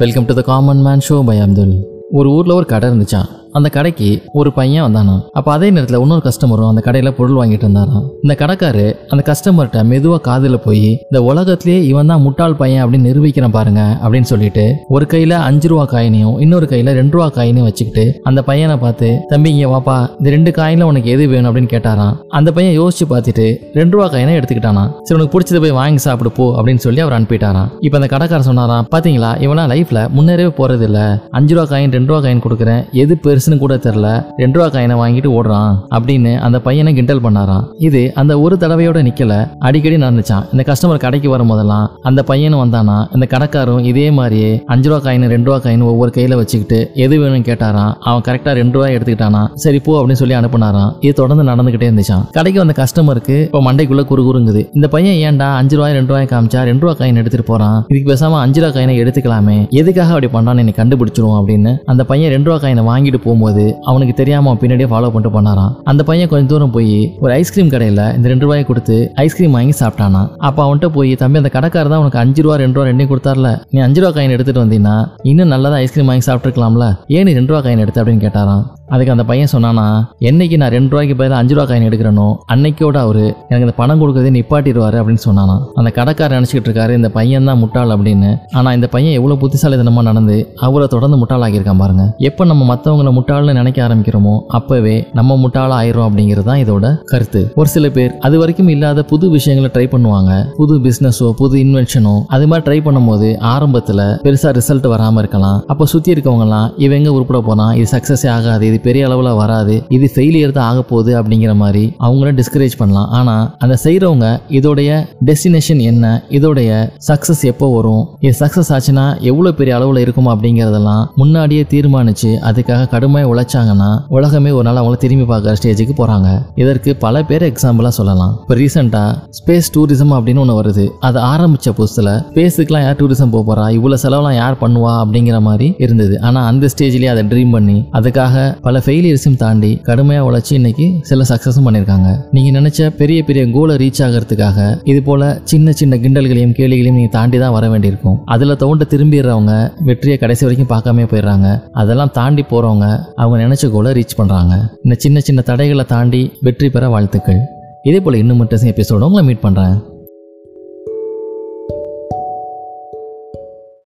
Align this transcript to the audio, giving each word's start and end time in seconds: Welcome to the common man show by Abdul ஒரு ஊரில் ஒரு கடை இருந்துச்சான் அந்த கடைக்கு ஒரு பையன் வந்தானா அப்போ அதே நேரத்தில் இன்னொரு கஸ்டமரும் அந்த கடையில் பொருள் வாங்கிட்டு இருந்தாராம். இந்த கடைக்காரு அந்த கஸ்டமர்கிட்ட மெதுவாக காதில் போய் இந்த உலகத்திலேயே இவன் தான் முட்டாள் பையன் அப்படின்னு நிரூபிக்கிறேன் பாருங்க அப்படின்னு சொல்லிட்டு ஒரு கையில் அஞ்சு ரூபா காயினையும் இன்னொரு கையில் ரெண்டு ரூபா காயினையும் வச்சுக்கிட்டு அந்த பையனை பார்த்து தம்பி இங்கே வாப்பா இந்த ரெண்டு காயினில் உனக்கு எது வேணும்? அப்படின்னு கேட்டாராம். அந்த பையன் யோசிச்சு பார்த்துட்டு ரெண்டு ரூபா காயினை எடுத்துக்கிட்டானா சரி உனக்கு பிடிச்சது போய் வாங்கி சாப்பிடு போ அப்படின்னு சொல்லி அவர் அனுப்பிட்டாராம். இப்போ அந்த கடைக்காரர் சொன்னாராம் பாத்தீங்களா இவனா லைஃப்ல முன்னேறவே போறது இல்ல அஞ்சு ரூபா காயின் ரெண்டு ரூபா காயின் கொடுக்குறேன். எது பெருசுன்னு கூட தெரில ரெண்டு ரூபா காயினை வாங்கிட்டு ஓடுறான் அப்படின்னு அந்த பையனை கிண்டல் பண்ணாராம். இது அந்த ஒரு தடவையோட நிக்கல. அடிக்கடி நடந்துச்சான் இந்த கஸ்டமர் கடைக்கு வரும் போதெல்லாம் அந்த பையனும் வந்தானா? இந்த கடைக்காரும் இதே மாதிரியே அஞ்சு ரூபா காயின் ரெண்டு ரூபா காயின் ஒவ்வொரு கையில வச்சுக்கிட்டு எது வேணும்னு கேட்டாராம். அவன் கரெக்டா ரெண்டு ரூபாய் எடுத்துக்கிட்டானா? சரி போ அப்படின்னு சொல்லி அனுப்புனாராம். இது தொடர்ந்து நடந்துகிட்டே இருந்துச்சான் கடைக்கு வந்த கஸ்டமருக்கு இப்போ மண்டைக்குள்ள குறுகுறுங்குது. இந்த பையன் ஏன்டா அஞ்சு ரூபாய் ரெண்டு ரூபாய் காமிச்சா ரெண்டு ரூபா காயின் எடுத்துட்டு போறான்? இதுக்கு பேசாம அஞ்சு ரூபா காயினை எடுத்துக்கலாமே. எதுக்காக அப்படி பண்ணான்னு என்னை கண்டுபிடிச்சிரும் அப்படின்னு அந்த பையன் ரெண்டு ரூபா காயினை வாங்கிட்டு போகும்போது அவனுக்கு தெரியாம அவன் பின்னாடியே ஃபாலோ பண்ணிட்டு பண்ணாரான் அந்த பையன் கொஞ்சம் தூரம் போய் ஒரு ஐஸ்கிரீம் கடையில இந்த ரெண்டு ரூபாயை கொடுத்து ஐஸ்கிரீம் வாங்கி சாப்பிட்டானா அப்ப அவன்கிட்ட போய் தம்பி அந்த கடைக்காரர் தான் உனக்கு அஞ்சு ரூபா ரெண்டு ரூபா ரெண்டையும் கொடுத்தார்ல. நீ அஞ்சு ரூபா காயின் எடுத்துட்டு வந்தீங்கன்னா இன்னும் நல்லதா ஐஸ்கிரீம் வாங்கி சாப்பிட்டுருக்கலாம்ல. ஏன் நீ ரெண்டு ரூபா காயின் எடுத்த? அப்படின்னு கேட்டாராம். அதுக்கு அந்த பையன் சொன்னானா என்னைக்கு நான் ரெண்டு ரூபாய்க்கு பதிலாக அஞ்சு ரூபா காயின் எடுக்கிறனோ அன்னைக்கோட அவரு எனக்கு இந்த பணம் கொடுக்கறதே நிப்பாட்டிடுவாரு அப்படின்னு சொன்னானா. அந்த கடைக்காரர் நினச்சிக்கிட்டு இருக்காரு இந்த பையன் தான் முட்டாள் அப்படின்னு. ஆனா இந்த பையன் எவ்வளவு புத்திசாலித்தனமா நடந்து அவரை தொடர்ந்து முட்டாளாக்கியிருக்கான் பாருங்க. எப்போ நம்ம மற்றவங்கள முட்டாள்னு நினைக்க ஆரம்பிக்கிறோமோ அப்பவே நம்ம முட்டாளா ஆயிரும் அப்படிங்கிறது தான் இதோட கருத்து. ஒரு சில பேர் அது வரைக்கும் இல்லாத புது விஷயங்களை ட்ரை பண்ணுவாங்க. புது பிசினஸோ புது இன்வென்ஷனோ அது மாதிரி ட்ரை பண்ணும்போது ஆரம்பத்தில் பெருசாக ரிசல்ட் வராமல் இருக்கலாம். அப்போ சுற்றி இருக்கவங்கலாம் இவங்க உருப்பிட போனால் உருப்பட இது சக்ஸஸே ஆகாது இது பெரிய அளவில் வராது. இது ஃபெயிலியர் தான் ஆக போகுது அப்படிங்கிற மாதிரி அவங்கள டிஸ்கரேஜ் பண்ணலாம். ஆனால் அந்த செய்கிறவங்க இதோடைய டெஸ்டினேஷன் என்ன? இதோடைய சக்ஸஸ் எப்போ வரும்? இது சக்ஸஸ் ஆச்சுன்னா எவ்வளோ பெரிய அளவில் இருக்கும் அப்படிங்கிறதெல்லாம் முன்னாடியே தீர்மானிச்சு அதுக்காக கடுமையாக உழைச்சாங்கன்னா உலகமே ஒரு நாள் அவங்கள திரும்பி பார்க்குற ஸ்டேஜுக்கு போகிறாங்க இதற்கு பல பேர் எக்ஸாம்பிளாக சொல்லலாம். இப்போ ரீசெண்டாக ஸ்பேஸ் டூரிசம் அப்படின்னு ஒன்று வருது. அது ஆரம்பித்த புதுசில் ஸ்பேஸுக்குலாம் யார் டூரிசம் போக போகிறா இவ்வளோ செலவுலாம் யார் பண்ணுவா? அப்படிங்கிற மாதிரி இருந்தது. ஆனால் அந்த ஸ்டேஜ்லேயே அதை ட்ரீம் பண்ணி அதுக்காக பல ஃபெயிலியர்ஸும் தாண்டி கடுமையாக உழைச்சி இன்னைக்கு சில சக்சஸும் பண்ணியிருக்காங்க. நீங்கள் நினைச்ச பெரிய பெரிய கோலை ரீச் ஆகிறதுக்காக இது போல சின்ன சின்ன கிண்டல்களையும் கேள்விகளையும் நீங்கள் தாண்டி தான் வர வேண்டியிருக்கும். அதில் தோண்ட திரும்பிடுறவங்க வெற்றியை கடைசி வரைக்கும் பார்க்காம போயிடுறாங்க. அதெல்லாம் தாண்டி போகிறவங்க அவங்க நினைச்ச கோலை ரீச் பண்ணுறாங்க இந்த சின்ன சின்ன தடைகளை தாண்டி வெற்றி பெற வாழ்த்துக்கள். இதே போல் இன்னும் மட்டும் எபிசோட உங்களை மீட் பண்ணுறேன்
Welcome 0.00 0.24
to 0.24 0.34
the 0.34 0.42
common 0.42 0.80
man 0.82 1.02
show 1.06 1.16
by 1.24 1.36
Abdul 1.40 1.72
ஒரு 2.12 2.28
ஊரில் 2.30 2.54
ஒரு 2.54 2.66
கடை 2.66 2.86
இருந்துச்சான் 2.90 3.28
அந்த 3.58 3.68
கடைக்கு 3.76 4.08
ஒரு 4.40 4.50
பையன் 4.58 4.84
வந்தானா 4.86 5.16
அப்போ 5.38 5.50
அதே 5.56 5.68
நேரத்தில் 5.74 6.00
இன்னொரு 6.04 6.22
கஸ்டமரும் 6.28 6.70
அந்த 6.72 6.82
கடையில் 6.86 7.14
பொருள் 7.18 7.38
வாங்கிட்டு 7.40 7.64
இருந்தாராம். 7.66 8.04
இந்த 8.24 8.34
கடைக்காரு 8.42 8.86
அந்த 9.12 9.22
கஸ்டமர்கிட்ட 9.30 9.84
மெதுவாக 9.90 10.20
காதில் 10.28 10.58
போய் 10.66 10.88
இந்த 11.08 11.20
உலகத்திலேயே 11.30 11.80
இவன் 11.90 12.10
தான் 12.12 12.22
முட்டாள் 12.26 12.56
பையன் 12.60 12.82
அப்படின்னு 12.84 13.08
நிரூபிக்கிறேன் 13.10 13.54
பாருங்க 13.58 13.82
அப்படின்னு 14.04 14.28
சொல்லிட்டு 14.32 14.64
ஒரு 14.96 15.06
கையில் 15.12 15.36
அஞ்சு 15.48 15.68
ரூபா 15.72 15.84
காயினையும் 15.94 16.36
இன்னொரு 16.46 16.68
கையில் 16.72 16.90
ரெண்டு 17.00 17.14
ரூபா 17.16 17.28
காயினையும் 17.38 17.68
வச்சுக்கிட்டு 17.68 18.04
அந்த 18.30 18.40
பையனை 18.48 18.76
பார்த்து 18.84 19.08
தம்பி 19.32 19.50
இங்கே 19.54 19.68
வாப்பா 19.74 19.96
இந்த 20.18 20.28
ரெண்டு 20.36 20.50
காயினில் 20.58 20.88
உனக்கு 20.90 21.10
எது 21.14 21.24
வேணும்? 21.32 21.48
அப்படின்னு 21.50 21.72
கேட்டாராம். 21.74 22.14
அந்த 22.38 22.48
பையன் 22.56 22.76
யோசிச்சு 22.80 23.06
பார்த்துட்டு 23.12 23.46
ரெண்டு 23.80 23.94
ரூபா 23.96 24.06
காயினை 24.14 24.34
எடுத்துக்கிட்டானா 24.38 24.84
சரி 25.06 25.16
உனக்கு 25.18 25.34
பிடிச்சது 25.34 25.60
போய் 25.64 25.76
வாங்கி 25.80 26.02
சாப்பிடு 26.06 26.30
போ 26.38 26.46
அப்படின்னு 26.58 26.84
சொல்லி 26.86 27.02
அவர் 27.04 27.16
அனுப்பிட்டாராம். 27.18 27.68
இப்போ 27.86 27.98
அந்த 28.00 28.08
கடைக்காரர் 28.14 28.48
சொன்னாராம் 28.50 28.86
பாத்தீங்களா 28.94 29.30
இவனா 29.46 29.64
லைஃப்ல 29.74 30.00
முன்னேறவே 30.16 30.52
போறது 30.60 30.86
இல்ல 30.88 31.00
அஞ்சு 31.38 31.54
ரூபா 31.56 31.66
காயின் 31.72 31.94
ரெண்டு 31.96 32.10
ரூபா 32.12 32.20
காயின் 32.26 32.44
கொடுக்குறேன். 32.46 32.82
எது 33.02 33.14
பெருசுன்னு 33.46 33.64
கூட 33.64 33.74
தெரில 33.84 34.08
ரெண்டு 34.42 34.56
ரூபா 34.58 34.66
காயினை 34.74 34.94
வாங்கிட்டு 35.00 35.30
ஓடுறான் 35.38 35.74
அப்படின்னு 35.96 36.30
அந்த 36.46 36.58
பையனை 36.66 36.90
கிண்டல் 36.96 37.22
பண்ணாராம். 37.26 37.64
இது 37.86 38.00
அந்த 38.20 38.32
ஒரு 38.44 38.54
தடவையோட 38.62 38.98
நிக்கல. 39.08 39.34
அடிக்கடி 39.66 39.96
நடந்துச்சான் 40.04 40.46
இந்த 40.52 40.62
கஸ்டமர் 40.70 41.02
கடைக்கு 41.04 41.28
வரும் 41.34 41.50
போதெல்லாம் 41.52 41.84
அந்த 42.08 42.20
பையனும் 42.30 42.62
வந்தானா? 42.62 42.96
இந்த 43.16 43.26
கடைக்காரும் 43.34 43.84
இதே 43.90 44.06
மாதிரியே 44.18 44.50
அஞ்சு 44.74 44.88
ரூபா 44.90 44.98
காயின் 45.04 45.26
ரெண்டு 45.34 45.48
ரூபா 45.50 45.58
காயின் 45.66 45.84
ஒவ்வொரு 45.90 46.12
கையில 46.16 46.38
வச்சுக்கிட்டு 46.40 46.78
எது 47.04 47.14
வேணும்னு 47.22 47.48
கேட்டாராம். 47.50 47.92
அவன் 48.08 48.24
கரெக்டா 48.28 48.54
ரெண்டு 48.60 48.76
ரூபாய் 48.78 48.96
எடுத்துக்கிட்டானா? 48.96 49.42
சரி 49.64 49.80
போ 49.86 49.94
அப்படின்னு 50.00 50.20
சொல்லி 50.22 50.36
அனுப்புனாராம். 50.40 50.90
இது 51.06 51.14
தொடர்ந்து 51.22 51.46
நடந்துகிட்டே 51.50 51.88
இருந்துச்சான் 51.90 52.24
கடைக்கு 52.38 52.62
வந்த 52.64 52.76
கஸ்டமருக்கு 52.82 53.38
இப்போ 53.48 53.62
மண்டைக்குள்ள 53.68 54.04
குறுகுறுங்குது. 54.10 54.64
இந்த 54.78 54.88
பையன் 54.96 55.18
ஏன்டா 55.28 55.50
அஞ்சு 55.60 55.76
ரூபாய் 55.80 55.96
ரெண்டு 55.98 56.12
ரூபாய் 56.14 56.30
காமிச்சா 56.34 56.62
ரெண்டு 56.70 56.84
ரூபா 56.86 56.96
காயின் 57.00 57.22
எடுத்துட்டு 57.22 57.48
போறான்? 57.52 57.78
இதுக்கு 57.92 58.10
பேசாம 58.12 58.40
அஞ்சு 58.46 58.60
ரூபா 58.64 58.72
காயினை 58.78 58.96
எடுத்துக்கலாமே. 59.04 59.58
எதுக்காக 59.82 60.10
அப்படி 60.16 60.30
பண்ணான்னு 60.36 60.62
என்னை 60.64 60.76
கண்டுபிடிச்சிரும் 60.82 61.38
அப்படின்னு 61.40 61.72
அந்த 61.92 62.02
பையன் 62.12 62.32
ரெண்டு 62.36 62.48
ரூபா 62.48 62.60
காயினை 62.62 62.84
வாங்கிட்டு 62.90 63.20
போகும்போது 63.36 63.64
அவனுக்கு 63.90 64.14
தெரியாம 64.20 64.48
அவன் 64.48 64.60
பின்னாடியே 64.62 64.88
ஃபாலோ 64.92 65.08
பண்ணிட்டு 65.14 65.32
பண்ணாரான் 65.36 65.72
அந்த 65.90 66.02
பையன் 66.08 66.30
கொஞ்சம் 66.32 66.50
தூரம் 66.52 66.74
போய் 66.76 66.96
ஒரு 67.24 67.32
ஐஸ்கிரீம் 67.40 67.72
கடையில 67.74 68.02
இந்த 68.16 68.26
ரெண்டு 68.32 68.46
ரூபாயை 68.46 68.64
கொடுத்து 68.70 68.96
ஐஸ்கிரீம் 69.24 69.56
வாங்கி 69.56 69.74
சாப்பிட்டானா 69.80 70.22
அப்ப 70.48 70.58
அவன்கிட்ட 70.66 70.88
போய் 70.96 71.12
தம்பி 71.22 71.40
அந்த 71.42 71.50
கடைக்காரர் 71.56 71.92
தான் 71.94 72.02
உனக்கு 72.04 72.22
அஞ்சு 72.24 72.42
ரூபா 72.46 72.56
ரெண்டு 72.62 72.78
ரூபா 72.78 72.88
ரெண்டையும் 72.90 73.12
கொடுத்தார்ல. 73.12 73.50
நீ 73.74 73.80
அஞ்சு 73.86 74.00
ரூபா 74.02 74.12
காயின் 74.16 74.34
எடுத்துட்டு 74.36 74.64
வந்தீங்கன்னா 74.64 74.96
இன்னும் 75.30 75.52
நல்லதா 75.54 75.82
ஐஸ்கிரீம் 75.86 76.10
வாங்கி 76.12 76.26
சாப்பிட்டுருக்கலாம்ல. 76.28 76.88
ஏன் 77.16 77.26
நீ 77.28 77.34
ரெண்டு 77.40 77.52
ரூபா 77.52 77.62
காயின் 77.66 77.84
எடுத்த? 77.84 78.02
அப்படின்னு 78.02 78.24
கேட்டாராம். 78.26 78.64
அதுக்கு 78.94 79.12
அந்த 79.14 79.24
பையன் 79.30 79.50
சொன்னானா 79.52 79.84
என்னைக்கு 80.28 80.56
நான் 80.62 80.72
ரெண்டு 80.74 80.90
ரூபாய்க்கு 80.92 81.14
பதிலாக 81.20 81.40
அஞ்சு 81.42 81.54
ரூபா 81.56 81.64
காயின் 81.68 81.86
எடுக்கிறனோ 81.88 82.26
அன்னைக்கோட 82.52 82.96
அவரு 83.06 83.24
எனக்கு 83.48 83.66
இந்த 83.66 83.74
பணம் 83.80 84.00
கொடுக்கறதே 84.02 84.30
நிப்பாட்டிடுவாரு 84.36 84.96
அப்படின்னு 85.00 85.22
சொன்னானா. 85.26 85.56
அந்த 85.78 85.90
கடைக்காரர் 85.98 86.36
நினச்சிக்கிட்டு 86.38 86.68
இருக்காரு 86.70 86.92
இந்த 86.98 87.08
பையன் 87.16 87.48
தான் 87.50 87.60
முட்டாள் 87.62 87.92
அப்படின்னு. 87.94 88.30
ஆனா 88.58 88.68
இந்த 88.78 88.88
பையன் 88.94 89.16
எவ்வளவு 89.18 89.40
புத்திசாலித்தனமா 89.42 90.04
நடந்து 90.10 90.36
அவரை 90.66 90.86
தொடர்ந்து 90.94 91.18
முட்டாளாக்கியிருக்கான் 91.22 91.82
பாருங்க. 91.82 92.06
எப்போ 92.30 92.44
நம்ம 92.50 92.66
மற்றவங்கள 92.72 93.12
முட்டாள்னு 93.18 93.56
நினைக்க 93.60 93.80
ஆரம்பிக்கிறோமோ 93.86 94.34
அப்பவே 94.60 94.96
நம்ம 95.20 95.36
முட்டாளா 95.44 95.76
ஆயிரும் 95.80 96.06
அப்படிங்கிறது 96.08 96.48
தான் 96.50 96.62
இதோட 96.64 96.86
கருத்து. 97.12 97.42
ஒரு 97.60 97.68
சில 97.74 97.90
பேர் 97.98 98.14
அது 98.28 98.38
வரைக்கும் 98.42 98.72
இல்லாத 98.76 99.06
புது 99.12 99.28
விஷயங்களை 99.36 99.70
ட்ரை 99.76 99.86
பண்ணுவாங்க. 99.96 100.32
புது 100.60 100.76
பிசினஸோ 100.86 101.30
புது 101.42 101.56
இன்வென்ஷனோ 101.64 102.14
அது 102.36 102.46
மாதிரி 102.52 102.66
ட்ரை 102.68 102.78
பண்ணும்போது 102.88 103.30
ஆரம்பத்தில் 103.54 104.06
பெருசாக 104.26 104.54
ரிசல்ட் 104.60 104.88
வராமல் 104.94 105.22
இருக்கலாம். 105.24 105.60
அப்போ 105.74 105.84
சுற்றி 105.94 106.10
இருக்கவங்கலாம் 106.16 106.68
இவங்க 106.86 107.10
உருப்பிட 107.18 107.40
போனால் 107.50 107.54
உருப்பட 107.56 107.78
இது 107.78 107.88
சக்ஸஸே 107.94 108.28
ஆகாது 108.36 108.64
இது 108.70 108.75
பெரிய 108.86 109.02
அளவில் 109.08 109.38
வராது. 109.40 109.74
இது 109.96 110.06
ஃபெயிலியர் 110.14 110.54
தான் 110.56 110.68
ஆக 110.70 110.80
போகுது 110.90 111.12
அப்படிங்கிற 111.20 111.52
மாதிரி 111.62 111.84
அவங்கள 112.06 112.30
டிஸ்கரேஜ் 112.40 112.76
பண்ணலாம். 112.80 113.08
ஆனால் 113.18 113.44
அந்த 113.64 113.74
செய்கிறவங்க 113.84 114.28
இதோடைய 114.58 114.90
டெஸ்டினேஷன் 115.28 115.82
என்ன? 115.90 116.04
இதோடைய 116.38 116.70
சக்ஸஸ் 117.08 117.42
எப்போ 117.52 117.68
வரும்? 117.76 118.04
இது 118.24 118.34
சக்ஸஸ் 118.42 118.72
ஆச்சுன்னா 118.76 119.06
எவ்வளோ 119.30 119.52
பெரிய 119.60 119.74
அளவில் 119.78 120.02
இருக்கும் 120.04 120.30
அப்படிங்கிறதெல்லாம் 120.34 121.02
முன்னாடியே 121.20 121.64
தீர்மானிச்சு 121.74 122.30
அதுக்காக 122.50 122.88
கடுமையாக 122.94 123.30
உழைச்சாங்கன்னா 123.32 123.90
உலகமே 124.16 124.52
ஒரு 124.58 124.66
நாள் 124.68 124.80
அவங்கள 124.82 124.98
திரும்பி 125.04 125.26
பார்க்குற 125.32 125.54
ஸ்டேஜுக்கு 125.60 125.96
போகிறாங்க 126.00 126.28
இதற்கு 126.62 126.90
பல 127.04 127.22
பேர் 127.30 127.48
எக்ஸாம்பிளாக 127.50 127.94
சொல்லலாம். 128.00 128.32
இப்போ 128.42 128.54
ரீசெண்டாக 128.62 129.10
ஸ்பேஸ் 129.38 129.72
டூரிசம் 129.76 130.14
அப்படின்னு 130.18 130.42
ஒன்று 130.44 130.58
வருது. 130.60 130.84
அது 131.06 131.18
ஆரம்பித்த 131.32 131.72
புதுசில் 131.78 132.12
ஸ்பேஸுக்குலாம் 132.30 132.84
யார் 132.86 132.98
டூரிசம் 133.00 133.32
போக 133.34 133.42
போகிறா 133.48 133.64
இவ்வளோ 133.76 133.96
செலவுலாம் 134.04 134.36
யார் 134.40 134.60
பண்ணுவா? 134.62 134.92
அப்படிங்கிற 135.02 135.38
மாதிரி 135.48 135.66
இருந்தது. 135.84 136.14
ஆனால் 136.26 136.46
அந்த 136.50 136.70
ஸ்டேஜ்லேயே 136.74 137.10
அதை 137.14 137.22
ட்ரீம் 137.32 137.52
பண்ணி 137.56 137.76
அதுக்காக 137.98 138.44
பல 138.66 138.78
ஃபெயிலியர்ஸும் 138.84 139.36
தாண்டி 139.40 139.68
கடுமையாக 139.88 140.26
உழைச்சி 140.28 140.52
இன்னைக்கு 140.58 140.86
சில 141.08 141.24
சக்சஸும் 141.30 141.66
பண்ணியிருக்காங்க. 141.66 142.08
நீங்கள் 142.36 142.54
நினைச்ச 142.56 142.88
பெரிய 143.00 143.18
பெரிய 143.28 143.42
கோலை 143.56 143.74
ரீச் 143.82 144.00
ஆகிறதுக்காக 144.06 144.58
இது 144.90 145.00
போல 145.08 145.28
சின்ன 145.50 145.72
சின்ன 145.80 145.96
கிண்டல்களையும் 146.04 146.54
கேள்விகளையும் 146.58 146.98
நீங்கள் 146.98 147.14
தாண்டி 147.16 147.38
தான் 147.44 147.54
வர 147.56 147.64
வேண்டியிருக்கும். 147.72 148.16
அதில் 148.34 148.58
தோண்ட 148.62 148.86
திரும்பிடுறவங்க 148.92 149.54
வெற்றியை 149.88 150.16
கடைசி 150.22 150.44
வரைக்கும் 150.46 150.72
பார்க்காம 150.74 151.06
போயிடுறாங்க. 151.12 151.48
அதெல்லாம் 151.82 152.14
தாண்டி 152.20 152.44
போகிறவங்க 152.52 152.88
அவங்க 153.22 153.38
நினைச்ச 153.44 153.70
கோலை 153.76 153.92
ரீச் 154.00 154.18
பண்ணுறாங்க 154.20 154.54
இந்த 154.84 154.96
சின்ன 155.04 155.20
சின்ன 155.28 155.44
தடைகளை 155.50 155.86
தாண்டி 155.94 156.22
வெற்றி 156.48 156.70
பெற 156.76 156.88
வாழ்த்துக்கள். 156.94 157.42
இதே 157.90 158.00
போல் 158.06 158.22
இன்னும் 158.22 158.42
மட்டும் 158.42 158.70
எபிசோட 158.72 159.08
உங்களை 159.10 159.24
மீட் 159.28 159.44
பண்ணுறேன் 159.46 159.76